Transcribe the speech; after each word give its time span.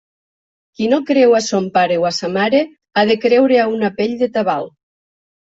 Qui 0.77 0.87
no 0.93 0.97
creu 1.09 1.35
a 1.39 1.41
son 1.47 1.67
pare 1.75 1.99
o 2.05 2.07
a 2.11 2.13
sa 2.21 2.31
mare 2.39 2.63
ha 2.95 3.05
de 3.11 3.19
creure 3.27 3.61
a 3.67 3.69
una 3.75 3.93
pell 4.01 4.19
de 4.25 4.33
tabal. 4.41 4.69